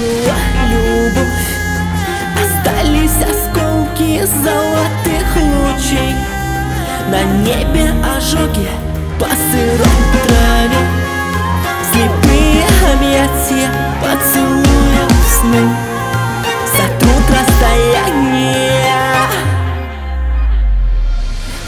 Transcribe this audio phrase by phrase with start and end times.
[0.00, 0.36] была
[0.70, 1.50] любовь.
[2.40, 6.14] Остались осколки золотых лучей.
[7.10, 8.68] На небе ожоги
[9.18, 10.82] по сырой траве.
[11.92, 13.68] Слепые объятия
[14.00, 15.68] поцелуя сны.
[16.76, 18.84] Сотрут расстояние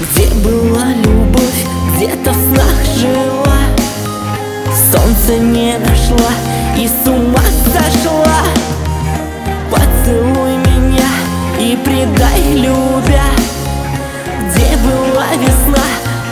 [0.01, 3.59] Где была любовь, где-то в снах жила.
[4.91, 6.33] Солнце не нашла
[6.77, 7.12] и солнце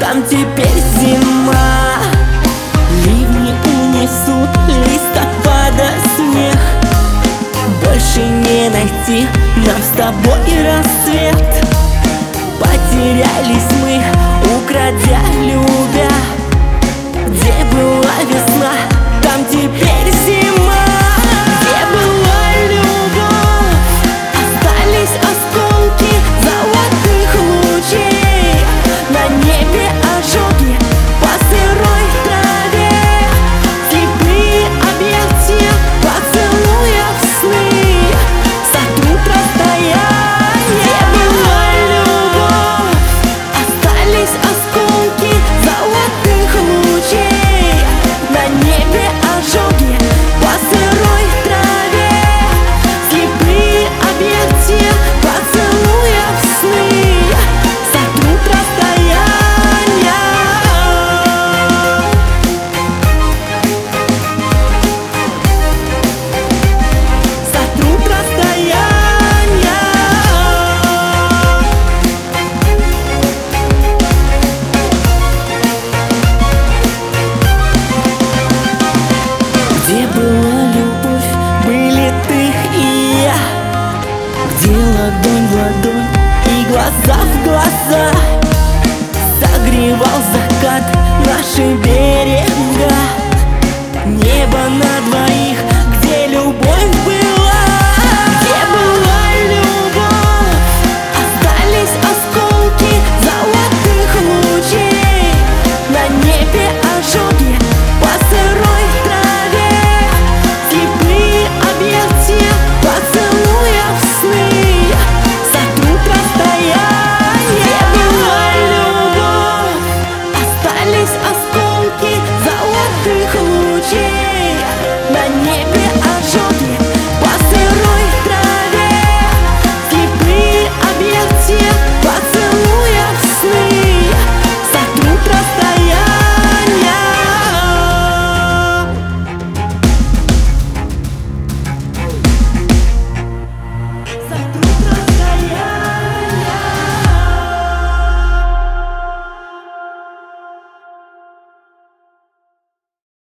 [0.01, 1.99] там теперь зима.
[3.05, 6.59] Ливни унесут листопада снег.
[7.85, 10.90] Больше не найти нам с тобой рассвет
[86.91, 88.11] глаза в глаза
[89.41, 90.83] Согревал закат
[91.25, 93.00] наши берега.